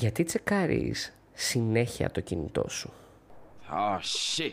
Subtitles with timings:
[0.00, 2.92] Γιατί τσεκάρεις συνέχεια το κινητό σου;
[3.70, 4.52] Oh shit.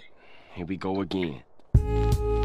[0.55, 2.37] Here we go again.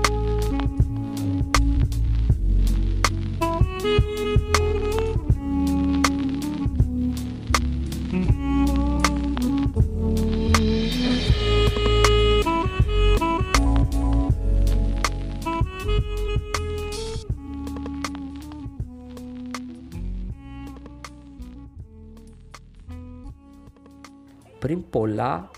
[24.63, 25.51] Πριν πολλά,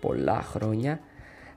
[0.00, 1.00] πολλά χρόνια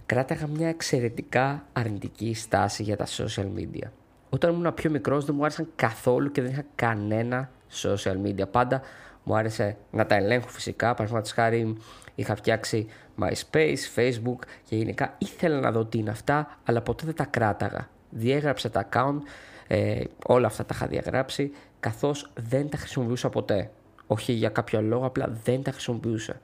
[0.06, 3.88] κράταγα μια εξαιρετικά αρνητική στάση για τα social media.
[4.30, 7.50] Όταν ήμουν πιο μικρός δεν μου άρεσαν καθόλου και δεν είχα κανένα
[7.82, 8.52] social media.
[8.52, 8.82] Πάντα
[9.24, 10.94] μου άρεσε να τα ελέγχω φυσικά.
[10.94, 11.78] Παραδείγματος χάρη
[12.16, 12.88] είχα φτιάξει
[13.20, 17.90] MySpace, Facebook και γενικά ήθελα να δω τι είναι αυτά, αλλά ποτέ δεν τα κράταγα.
[18.10, 19.20] Διέγραψα τα account,
[19.68, 23.70] ε, όλα αυτά τα είχα διαγράψει, καθώς δεν τα χρησιμοποιούσα ποτέ.
[24.08, 26.42] Όχι για κάποιο λόγο, απλά δεν τα χρησιμοποιούσα.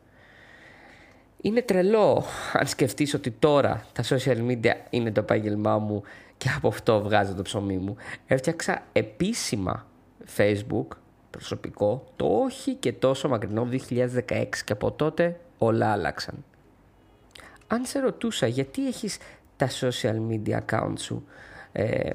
[1.41, 6.03] Είναι τρελό αν σκεφτείς ότι τώρα τα social media είναι το επάγγελμά μου
[6.37, 7.95] και από αυτό βγάζω το ψωμί μου.
[8.27, 9.87] Έφτιαξα επίσημα
[10.37, 10.87] Facebook
[11.29, 16.43] προσωπικό το όχι και τόσο μακρινό 2016 και από τότε όλα άλλαξαν.
[17.67, 19.17] Αν σε ρωτούσα γιατί έχεις
[19.57, 21.25] τα social media account σου
[21.71, 22.09] ε,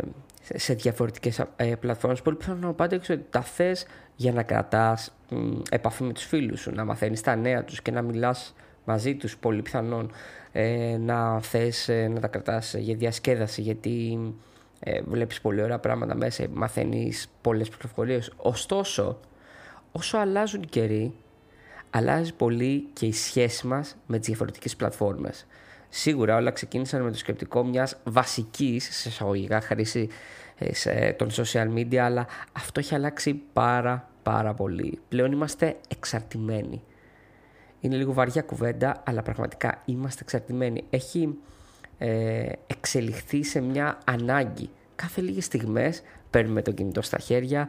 [0.55, 5.15] σε διαφορετικές ε, πλατφόρμες πολύ πιθανό να απάντηξε ότι τα θες για να κρατάς
[5.71, 8.55] επαφή με τους φίλους σου, να μαθαίνεις τα νέα τους και να μιλάς
[8.85, 10.11] μαζί τους πολύ πιθανόν
[10.53, 14.19] ε, να θες ε, να τα κρατάς για διασκέδαση γιατί
[14.81, 18.33] ε, βλέπεις πολύ ωραία πράγματα μέσα, μαθαίνεις πολλές πληροφορίες.
[18.37, 19.21] Ωστόσο,
[19.93, 21.15] όσο αλλάζουν οι καιροί,
[21.91, 25.47] αλλάζει πολύ και η σχέση μας με τις διαφορετικές πλατφόρμες.
[25.89, 30.09] Σίγουρα όλα ξεκίνησαν με το σκεπτικό μιας βασικής σε εισαγωγικά χρήση
[30.71, 34.99] σε, των social media, αλλά αυτό έχει αλλάξει πάρα πάρα πολύ.
[35.09, 36.83] Πλέον είμαστε εξαρτημένοι.
[37.85, 40.85] Είναι λίγο βαριά κουβέντα, αλλά πραγματικά είμαστε εξαρτημένοι.
[40.91, 41.39] Έχει
[41.99, 44.71] ε, εξελιχθεί σε μια ανάγκη.
[44.95, 47.69] Κάθε λίγες στιγμές παίρνουμε το κινητό στα χέρια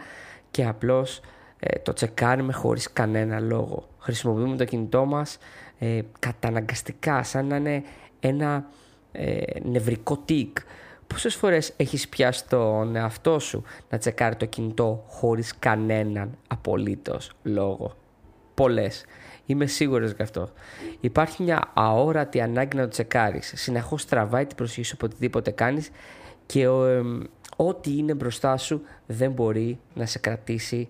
[0.51, 1.21] και απλώς
[1.59, 3.87] ε, το τσεκάρουμε χωρίς κανένα λόγο.
[3.99, 5.37] Χρησιμοποιούμε το κινητό μας
[5.79, 7.83] ε, καταναγκαστικά, σαν να είναι
[8.19, 8.65] ένα
[9.11, 10.57] ε, νευρικό τικ.
[11.07, 17.95] Πόσες φορές έχεις πιάσει τον εαυτό σου να τσεκάρει το κινητό χωρίς κανέναν απολύτως λόγο;
[18.53, 19.05] Πολλές.
[19.45, 20.49] Είμαι σίγουρος γι' αυτό.
[20.99, 23.53] Υπάρχει μια αόρατη ανάγκη να το τσεκάρεις.
[23.55, 25.89] Συνεχώς τραβάει την προσοχή σου από οτιδήποτε κάνεις
[26.45, 26.67] και
[27.55, 30.89] ό,τι είναι μπροστά σου δεν μπορεί να σε κρατήσει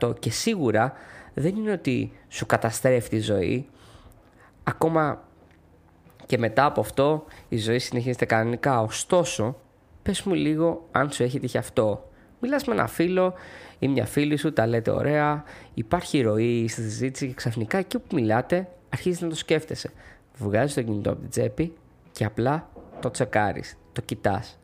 [0.00, 0.92] 100% και σίγουρα
[1.34, 3.68] δεν είναι ότι σου καταστρέφει τη ζωή
[4.64, 5.22] ακόμα
[6.26, 9.56] και μετά από αυτό η ζωή συνεχίζεται κανονικά ωστόσο
[10.02, 12.09] πες μου λίγο αν σου έχει τύχει αυτό
[12.40, 13.34] μιλάς με ένα φίλο
[13.78, 18.14] ή μια φίλη σου, τα λέτε ωραία, υπάρχει ροή στη συζήτηση και ξαφνικά εκεί που
[18.14, 19.90] μιλάτε αρχίζεις να το σκέφτεσαι.
[20.36, 21.72] Βγάζεις το κινητό από την τσέπη
[22.12, 22.68] και απλά
[23.00, 24.58] το τσεκάρεις, το κοιτάς.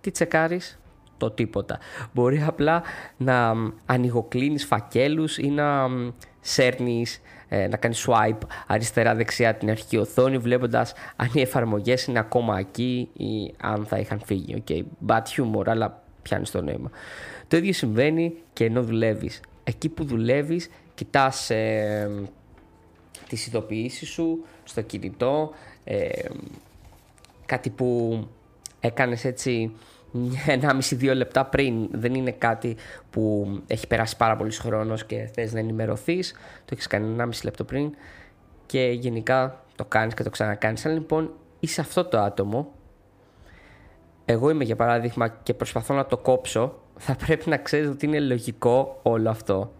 [0.00, 0.80] Τι τσεκάρεις,
[1.16, 1.78] το τίποτα.
[2.12, 2.82] Μπορεί απλά
[3.16, 3.52] να
[3.86, 5.88] ανοιγοκλίνεις φακέλους ή να
[6.40, 12.58] σέρνεις, ε, να κάνεις swipe αριστερά-δεξιά την αρχική οθόνη βλέποντας αν οι εφαρμογές είναι ακόμα
[12.58, 14.64] εκεί ή αν θα είχαν φύγει.
[14.68, 16.90] Okay, bad humor, αλλά πιάνεις το νόημα.
[17.48, 19.40] Το ίδιο συμβαίνει και ενώ δουλεύεις.
[19.64, 22.10] Εκεί που δουλεύεις, κοιτάς ε,
[23.28, 25.50] τις ειδοποιήσεις σου στο κινητό,
[25.84, 26.08] ε,
[27.46, 28.18] κάτι που
[28.80, 29.72] έκανες έτσι
[30.46, 32.76] ένα μισή δύο λεπτά πριν δεν είναι κάτι
[33.10, 36.32] που έχει περάσει πάρα πολύς χρόνος και θες να ενημερωθείς.
[36.64, 37.94] το έχεις κάνει ένα μισή λεπτό πριν
[38.66, 42.72] και γενικά το κάνεις και το ξανακάνεις αν λοιπόν είσαι αυτό το άτομο
[44.30, 48.20] εγώ είμαι για παράδειγμα και προσπαθώ να το κόψω θα πρέπει να ξέρεις ότι είναι
[48.20, 49.72] λογικό όλο αυτό.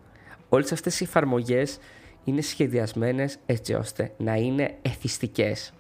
[0.49, 1.79] Όλες αυτές οι εφαρμογές
[2.25, 5.73] είναι σχεδιασμένες έτσι ώστε να είναι εθιστικές.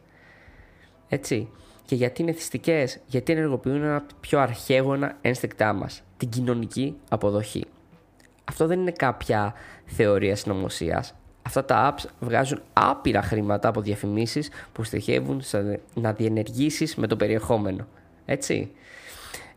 [1.09, 1.49] Έτσι.
[1.85, 6.97] Και γιατί είναι εθιστικές, γιατί ενεργοποιούν ένα από τα πιο αρχαίγωνα ένστικτά μας, την κοινωνική
[7.09, 7.65] αποδοχή.
[8.45, 9.55] Αυτό δεν είναι κάποια
[9.85, 11.15] θεωρία συνωμοσίας.
[11.43, 15.43] Αυτά τα apps βγάζουν άπειρα χρήματα από διαφημίσεις που στοιχεύουν
[15.95, 17.87] να διενεργήσεις με το περιεχόμενο.
[18.25, 18.71] Έτσι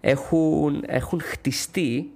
[0.06, 2.12] έχουν, έχουν χτιστεί,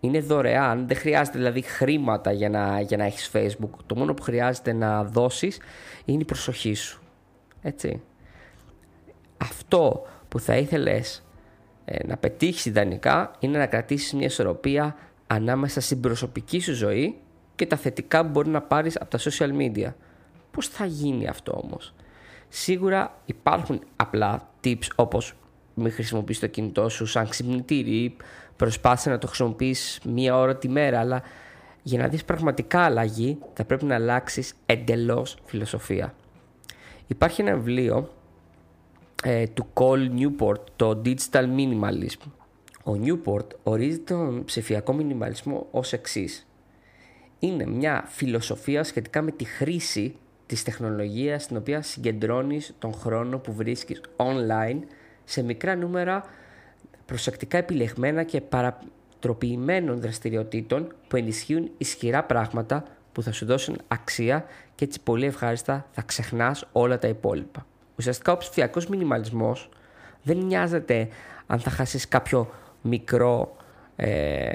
[0.00, 3.70] είναι δωρεάν, δεν χρειάζεται δηλαδή χρήματα για να, για να έχεις facebook.
[3.86, 5.60] Το μόνο που χρειάζεται να δώσεις
[6.04, 7.02] είναι η προσοχή σου.
[7.62, 8.02] Έτσι.
[9.36, 11.24] Αυτό που θα ήθελες
[11.84, 14.96] ε, να πετύχεις ιδανικά είναι να κρατήσεις μια ισορροπία
[15.26, 17.18] ανάμεσα στην προσωπική σου ζωή
[17.54, 19.92] και τα θετικά που μπορεί να πάρεις από τα social media.
[20.50, 21.94] Πώς θα γίνει αυτό όμως;
[22.48, 25.34] Σίγουρα υπάρχουν απλά tips όπως
[25.78, 28.16] μην χρησιμοποιείς το κινητό σου σαν ξυπνητήρι ή
[28.56, 31.22] προσπάθησε να το χρησιμοποιείς μία ώρα τη μέρα αλλά
[31.82, 36.14] για να δεις πραγματικά αλλαγή θα πρέπει να αλλάξεις εντελώς φιλοσοφία.
[37.06, 38.12] Υπάρχει ένα βιβλίο
[39.22, 42.30] ε, του Cole Newport, το Digital Minimalism.
[42.84, 46.46] Ο Newport ορίζει τον ψηφιακό μινιμαλισμό ως εξής.
[47.38, 53.52] Είναι μια φιλοσοφία σχετικά με τη χρήση της τεχνολογίας στην οποία συγκεντρώνεις τον χρόνο που
[53.52, 54.78] βρίσκεις online
[55.26, 56.24] σε μικρά νούμερα
[57.06, 64.44] προσεκτικά επιλεγμένα και παρατροποιημένων δραστηριοτήτων που ενισχύουν ισχυρά πράγματα που θα σου δώσουν αξία
[64.74, 67.66] και έτσι πολύ ευχάριστα θα ξεχνάς όλα τα υπόλοιπα.
[67.98, 69.68] Ουσιαστικά ο ψηφιακός μινιμαλισμός
[70.22, 71.08] δεν νοιάζεται
[71.46, 72.50] αν θα χάσεις κάποιο
[72.82, 73.56] μικρό
[73.96, 74.50] ε,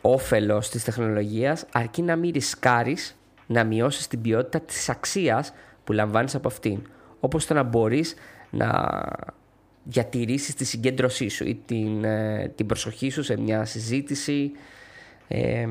[0.00, 3.16] όφελος της τεχνολογίας αρκεί να μην ρισκάρεις
[3.46, 5.52] να μειώσεις την ποιότητα της αξίας
[5.84, 6.80] που λαμβάνεις από αυτήν.
[7.20, 8.14] Όπως το να μπορείς
[8.56, 9.02] να
[9.84, 14.52] διατηρήσεις τη συγκέντρωσή σου ή την, ε, την προσοχή σου σε μια συζήτηση
[15.28, 15.66] ε,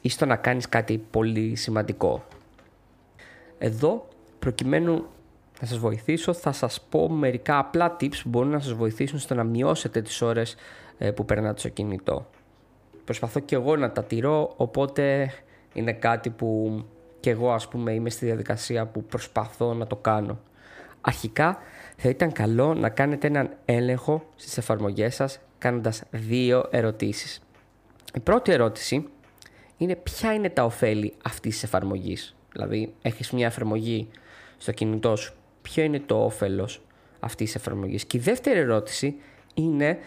[0.00, 2.24] ή στο να κάνεις κάτι πολύ σημαντικό.
[3.58, 5.04] Εδώ, προκειμένου
[5.60, 9.34] να σας βοηθήσω, θα σας πω μερικά απλά tips που μπορούν να σας βοηθήσουν στο
[9.34, 10.56] να μειώσετε τις ώρες
[10.98, 12.30] ε, που περνάτε στο κινητό.
[13.04, 15.32] Προσπαθώ και εγώ να τα τηρώ, οπότε
[15.72, 16.82] είναι κάτι που
[17.20, 20.38] και εγώ ας πούμε είμαι στη διαδικασία που προσπαθώ να το κάνω.
[21.00, 21.58] Αρχικά
[22.02, 27.40] θα ήταν καλό να κάνετε έναν έλεγχο στις εφαρμογές σας κάνοντας δύο ερωτήσεις.
[28.14, 29.08] Η πρώτη ερώτηση
[29.76, 32.36] είναι ποια είναι τα ωφέλη αυτής της εφαρμογής.
[32.52, 34.08] Δηλαδή έχεις μια εφαρμογή
[34.58, 36.82] στο κινητό σου, ποιο είναι το όφελος
[37.20, 38.04] αυτής της εφαρμογής.
[38.04, 39.16] Και η δεύτερη ερώτηση
[39.54, 39.98] είναι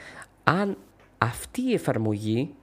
[0.43, 0.77] αν
[1.17, 2.53] αυτή η εφαρμογή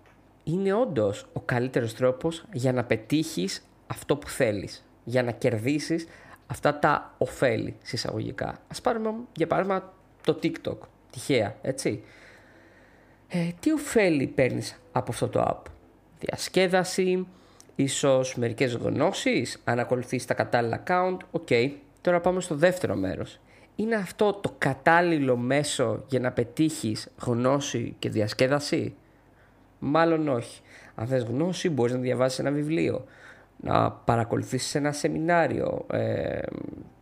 [0.45, 6.07] είναι όντως ο καλύτερος τρόπος για να πετύχεις αυτό που θέλεις, για να κερδίσεις
[6.53, 8.59] αυτά τα οφέλη σε εισαγωγικά.
[8.69, 9.93] Ας πάρουμε για παράδειγμα
[10.25, 10.77] το TikTok,
[11.11, 12.03] τυχαία, έτσι.
[13.29, 15.71] Ε, τι οφέλη παίρνεις από αυτό το app;
[16.19, 17.27] Διασκέδαση,
[17.75, 21.49] ίσως μερικές γνώσεις, αν ακολουθείς τα κατάλληλα account, OK.
[22.01, 23.39] Τώρα πάμε στο δεύτερο μέρος.
[23.77, 28.95] Είναι αυτό το κατάλληλο μέσο για να πετύχεις γνώση και διασκέδαση;
[29.79, 30.61] Μάλλον όχι.
[30.95, 33.05] Αν θες γνώση μπορείς να διαβάσεις ένα βιβλίο
[33.63, 36.41] να παρακολουθήσεις ένα σεμινάριο ε,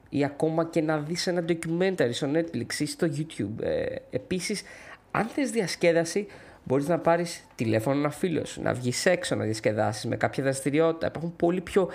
[0.09, 3.63] ή ακόμα και να δεις ένα documentary στο Netflix ή στο YouTube.
[3.63, 4.63] Ε, επίσης,
[5.11, 6.27] αν θες διασκέδαση,
[6.65, 11.07] μπορείς να πάρεις τηλέφωνο ένα φίλο σου, να βγεις έξω να διασκεδάσεις με κάποια δραστηριότητα.
[11.07, 11.89] Υπάρχουν πολύ πιο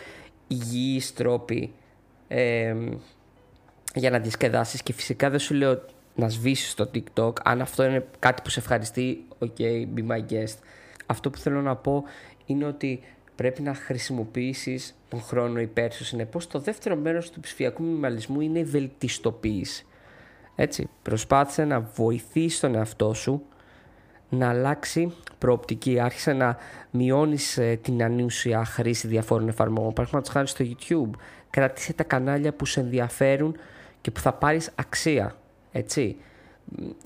[0.47, 1.73] υγιείς τρόποι
[2.27, 2.75] ε,
[3.95, 5.85] για να διασκεδάσεις και φυσικά δεν σου λέω
[6.15, 7.33] να σβήσεις το TikTok.
[7.43, 9.61] Αν αυτό είναι κάτι που σε ευχαριστεί, ok,
[9.95, 10.57] be my guest.
[11.05, 12.03] Αυτό που θέλω να πω
[12.45, 13.03] είναι ότι
[13.35, 16.05] πρέπει να χρησιμοποιήσεις τον χρόνο υπέρ σου.
[16.05, 19.85] Συνεπώς, το δεύτερο μέρος του ψηφιακού μινιμαλισμού είναι η βελτιστοποίηση.
[20.55, 23.45] Έτσι, προσπάθησε να βοηθήσει τον εαυτό σου
[24.29, 25.99] να αλλάξει προοπτική.
[25.99, 26.57] Άρχισε να
[26.91, 29.93] μειώνεις ε, την ανούσια χρήση διαφόρων εφαρμογών.
[29.93, 33.57] Παραδείγματος χάρη στο YouTube, κρατήσε τα κανάλια που σε ενδιαφέρουν
[34.01, 35.35] και που θα πάρεις αξία.
[35.71, 36.17] Έτσι.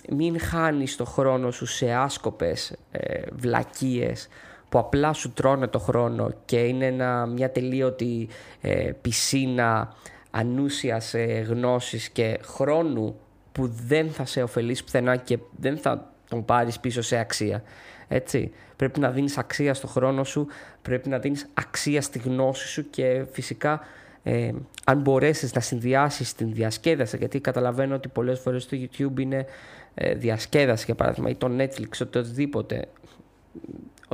[0.09, 4.27] Μην χάνεις το χρόνο σου σε άσκοπες ε, βλακίες
[4.69, 6.91] που απλά σου τρώνε το χρόνο και είναι
[7.27, 8.27] μια τελείωτη
[8.61, 9.95] ε, πισίνα
[10.31, 13.15] ανούσιας ε, γνώσης και χρόνου
[13.51, 17.63] που δεν θα σε ωφελήσει πουθενά και δεν θα τον πάρεις πίσω σε αξία.
[18.07, 18.51] Έτσι.
[18.75, 20.47] Πρέπει να δίνεις αξία στο χρόνο σου,
[20.81, 23.79] πρέπει να δίνεις αξία στη γνώση σου και φυσικά
[24.23, 24.51] ε,
[24.85, 29.45] αν μπορέσεις να συνδυάσεις την διασκέδαση γιατί καταλαβαίνω ότι πολλές φορές το YouTube είναι
[29.93, 32.85] ε, διασκέδαση για παράδειγμα ή το Netflix, οτιδήποτε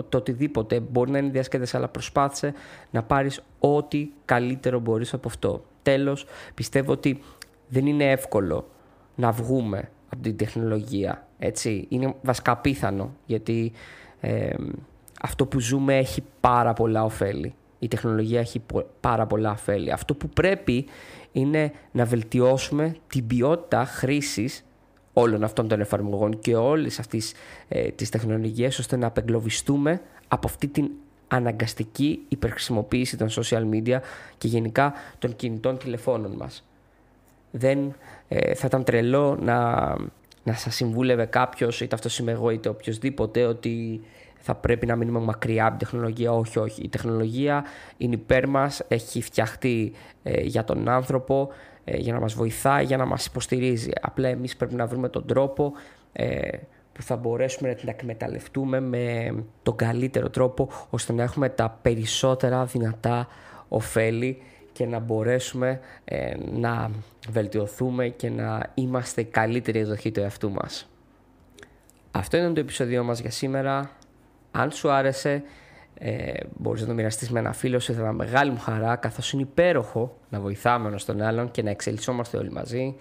[0.09, 2.53] το οτιδήποτε μπορεί να είναι διασκέδαση, αλλά προσπάθησε
[2.91, 5.65] να πάρεις ό,τι καλύτερο μπορείς από αυτό.
[5.81, 7.21] Τέλος, πιστεύω ότι
[7.67, 8.67] δεν είναι εύκολο
[9.15, 11.85] να βγούμε από την τεχνολογία, έτσι.
[11.89, 13.71] Είναι βασικά πίθανο, γιατί
[15.21, 17.53] αυτό που ζούμε έχει πάρα πολλά ωφέλη.
[17.79, 18.61] Η τεχνολογία έχει
[18.99, 19.91] πάρα πολλά ωφέλη.
[19.91, 20.85] Αυτό που πρέπει
[21.31, 24.65] είναι να βελτιώσουμε την ποιότητα χρήσης
[25.17, 27.33] όλων αυτών των εφαρμογών και όλες αυτής
[27.67, 30.89] ε, τις τεχνολογίες ώστε να απεγκλωβιστούμε από αυτή την
[31.27, 33.99] αναγκαστική υπερχρησιμοποίηση των social media
[34.37, 36.63] και γενικά των κινητών τηλεφώνων μας.
[37.51, 37.95] Δεν
[38.27, 39.73] ε, θα ήταν τρελό να,
[40.43, 44.01] να σας συμβούλευε κάποιος, είτε αυτός είμαι εγώ είτε οποιοδήποτε, ότι
[44.47, 46.33] θα πρέπει να μείνουμε μακριά από την τεχνολογία.
[46.33, 46.81] Όχι, όχι.
[46.81, 47.63] Η τεχνολογία
[47.97, 49.91] είναι υπέρ μας, έχει φτιαχτεί
[50.23, 53.91] ε, για τον άνθρωπο ε, για να μας βοηθάει, για να μας υποστηρίζει.
[54.01, 55.73] Απλά εμείς πρέπει να βρούμε τον τρόπο
[56.13, 56.49] ε,
[56.93, 62.65] που θα μπορέσουμε να την εκμεταλλευτούμε με τον καλύτερο τρόπο ώστε να έχουμε τα περισσότερα
[62.65, 63.27] δυνατά
[63.67, 66.91] ωφέλη και να μπορέσουμε ε, να
[67.29, 70.89] βελτιωθούμε και να είμαστε η καλύτερη εκδοχή του εαυτού μας.
[72.11, 73.91] Αυτό ήταν το επεισόδιο μας για σήμερα.
[74.51, 75.43] Αν σου άρεσε
[75.97, 79.31] ε, μπορείς να το μοιραστείς με ένα φίλο σου, θα ήταν μεγάλη μου χαρά, καθώς
[79.31, 82.95] είναι υπέροχο να βοηθάμε ένα τον άλλον και να εξελισσόμαστε όλοι μαζί.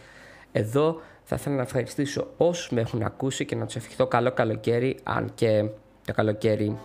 [0.52, 4.96] Εδώ θα ήθελα να ευχαριστήσω όσους με έχουν ακούσει και να τους ευχηθώ καλό καλοκαίρι,
[5.02, 5.68] αν και
[6.06, 6.78] το καλοκαίρι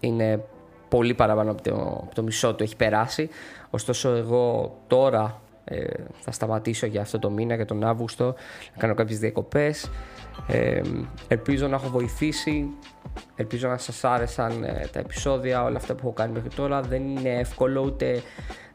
[0.00, 0.44] είναι
[0.88, 1.74] πολύ παραπάνω από το,
[2.04, 3.28] από το μισό του έχει περάσει.
[3.70, 5.84] Ωστόσο εγώ τώρα ε,
[6.20, 8.24] θα σταματήσω για αυτό το μήνα, για τον Αύγουστο,
[8.74, 9.90] να κάνω κάποιες διακοπές.
[10.46, 10.80] Ε,
[11.28, 12.66] ελπίζω να έχω βοηθήσει,
[13.36, 16.80] ελπίζω να σας άρεσαν ε, τα επεισόδια, όλα αυτά που έχω κάνει μέχρι τώρα.
[16.80, 18.22] Δεν είναι εύκολο ούτε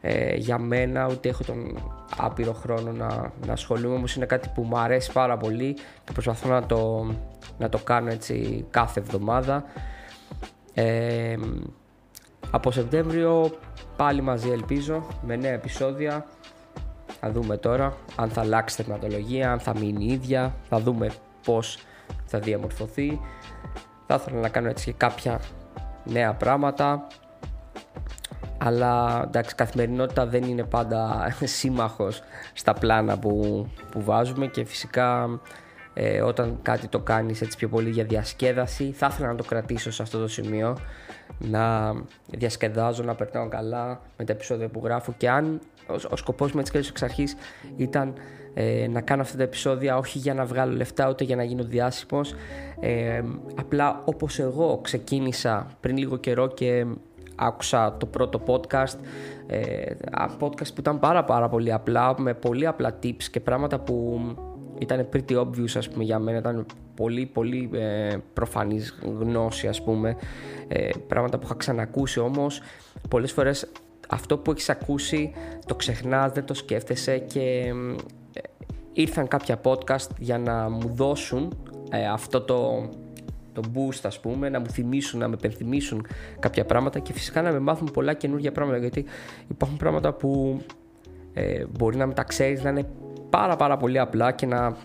[0.00, 1.78] ε, για μένα, ούτε έχω τον
[2.16, 6.48] άπειρο χρόνο να, να ασχολούμαι, όμως είναι κάτι που μου αρέσει πάρα πολύ και προσπαθώ
[6.48, 7.10] να το,
[7.58, 9.64] να το κάνω έτσι κάθε εβδομάδα.
[10.74, 11.36] Ε,
[12.50, 13.50] από Σεπτέμβριο
[13.96, 16.26] πάλι μαζί ελπίζω με νέα επεισόδια
[17.20, 21.10] θα δούμε τώρα αν θα αλλάξει τερματολογία, αν θα μείνει ίδια, θα δούμε
[21.44, 21.78] πώς
[22.24, 23.20] θα διαμορφωθεί.
[24.06, 25.40] Θα ήθελα να κάνω έτσι και κάποια
[26.04, 27.06] νέα πράγματα.
[28.58, 32.22] Αλλά εντάξει, καθημερινότητα δεν είναι πάντα σύμμαχος
[32.52, 35.40] στα πλάνα που, που βάζουμε και φυσικά
[35.94, 39.90] ε, όταν κάτι το κάνεις έτσι πιο πολύ για διασκέδαση θα ήθελα να το κρατήσω
[39.90, 40.78] σε αυτό το σημείο
[41.38, 41.94] να
[42.26, 45.60] διασκεδάζω, να περνάω καλά με τα επεισόδια που γράφω και αν
[45.90, 47.36] ο, ο σκοπός μου έτσι και εξ αρχής
[47.76, 48.14] ήταν
[48.54, 51.64] ε, να κάνω αυτά τα επεισόδια όχι για να βγάλω λεφτά ούτε για να γίνω
[51.64, 52.34] διάσημος.
[52.80, 53.22] Ε,
[53.54, 56.86] απλά όπως εγώ ξεκίνησα πριν λίγο καιρό και
[57.34, 58.98] άκουσα το πρώτο podcast
[59.46, 59.94] ε,
[60.40, 64.20] podcast που ήταν πάρα πάρα πολύ απλά με πολύ απλά tips και πράγματα που
[64.80, 66.38] ήταν pretty obvious ας πούμε για μένα.
[66.38, 70.16] Ήταν πολύ πολύ ε, προφανής γνώση ας πούμε.
[70.68, 72.60] Ε, πράγματα που είχα ξανακούσει όμως.
[73.08, 73.70] Πολλές φορές
[74.10, 75.32] αυτό που έχεις ακούσει
[75.66, 77.72] το ξεχνάς, δεν το σκέφτεσαι και
[78.32, 78.40] ε,
[78.92, 81.58] ήρθαν κάποια podcast για να μου δώσουν
[81.90, 82.88] ε, αυτό το,
[83.52, 86.06] το boost ας πούμε, να μου θυμίσουν, να με επενθυμίσουν
[86.38, 89.04] κάποια πράγματα και φυσικά να με μάθουν πολλά καινούργια πράγματα γιατί
[89.48, 90.60] υπάρχουν πράγματα που
[91.32, 92.88] ε, μπορεί να μεταξέρεις να είναι
[93.30, 94.76] πάρα πάρα πολύ απλά και να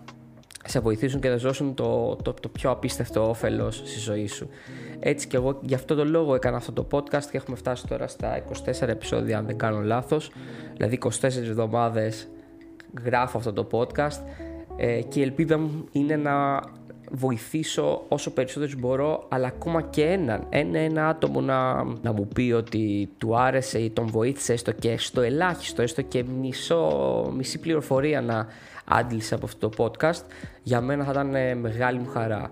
[0.66, 4.50] σε βοηθήσουν και να δώσουν το, το, το πιο απίστευτο όφελος στη ζωή σου.
[5.00, 8.08] Έτσι και εγώ γι' αυτό το λόγο έκανα αυτό το podcast και έχουμε φτάσει τώρα
[8.08, 8.44] στα
[8.82, 10.32] 24 επεισόδια αν δεν κάνω λάθος.
[10.74, 12.28] Δηλαδή 24 εβδομάδες
[13.04, 14.20] γράφω αυτό το podcast
[14.76, 16.62] ε, και η ελπίδα μου είναι να
[17.12, 22.52] βοηθήσω όσο περισσότερο μπορώ αλλά ακόμα και έναν ένα, ένα άτομο να, να μου πει
[22.52, 28.22] ότι του άρεσε ή τον βοήθησε έστω και στο ελάχιστο έστω και μισό, μισή πληροφορία
[28.22, 28.48] να
[28.85, 30.25] άντλησε από αυτό το podcast
[30.63, 32.51] για μένα θα ήταν ε, μεγάλη μου χαρά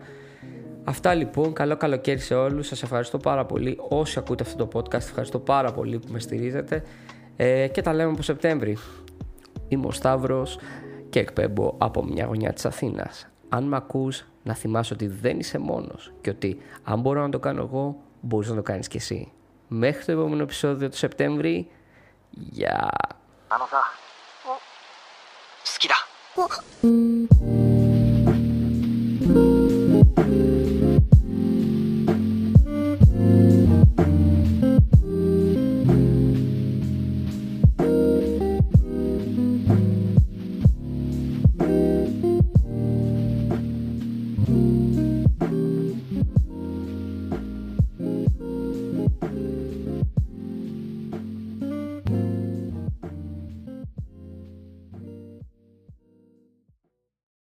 [0.84, 4.94] Αυτά λοιπόν, καλό καλοκαίρι σε όλους, σας ευχαριστώ πάρα πολύ όσοι ακούτε αυτό το podcast,
[4.94, 6.82] ευχαριστώ πάρα πολύ που με στηρίζετε
[7.36, 8.78] ε, και τα λέμε από Σεπτέμβρη.
[9.68, 10.58] Είμαι ο Σταύρος
[11.10, 13.28] και εκπέμπω από μια γωνιά της Αθήνας.
[13.48, 17.38] Αν με ακούς, να θυμάσαι ότι δεν είσαι μόνος και ότι αν μπορώ να το
[17.38, 19.32] κάνω εγώ, μπορείς να το κάνεις κι εσύ.
[19.68, 21.68] Μέχρι το επόμενο επεισόδιο του Σεπτέμβρη,
[22.30, 22.90] γεια!
[23.50, 23.82] あのさ、
[24.44, 24.58] 好
[25.78, 26.01] きだ。
[26.35, 27.52] 我。